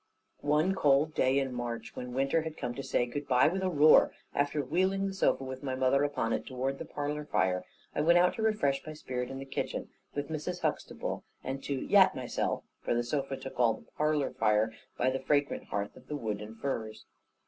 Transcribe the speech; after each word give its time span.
One 0.39 0.73
cold 0.73 1.13
day 1.13 1.37
in 1.37 1.53
March, 1.53 1.95
when 1.95 2.15
winter 2.15 2.41
had 2.41 2.57
come 2.57 2.73
to 2.73 2.81
say 2.81 3.05
"good 3.05 3.27
bye" 3.27 3.47
with 3.47 3.61
a 3.61 3.69
roar, 3.69 4.11
after 4.33 4.65
wheeling 4.65 5.05
the 5.05 5.13
sofa 5.13 5.43
with 5.43 5.61
my 5.61 5.75
mother 5.75 6.03
upon 6.03 6.33
it 6.33 6.47
towards 6.47 6.79
the 6.79 6.85
parlour 6.85 7.23
fire, 7.23 7.65
I 7.93 8.01
went 8.01 8.17
out 8.17 8.33
to 8.37 8.41
refresh 8.41 8.83
my 8.83 8.93
spirit 8.93 9.29
in 9.29 9.37
the 9.37 9.45
kitchen 9.45 9.89
with 10.15 10.29
Mrs. 10.29 10.61
Huxtable, 10.61 11.23
and 11.43 11.63
to 11.65 11.75
"yat 11.75 12.15
myself" 12.15 12.63
(for 12.79 12.95
the 12.95 13.03
sofa 13.03 13.37
took 13.37 13.59
all 13.59 13.75
the 13.75 13.91
parlour 13.91 14.31
fire) 14.31 14.73
by 14.97 15.11
the 15.11 15.19
fragrant 15.19 15.65
hearth 15.65 15.95
of 15.95 16.09
wood 16.09 16.41
and 16.41 16.57
furze. 16.57 17.05